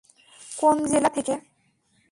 [0.57, 1.33] কোন জেলা থেকে?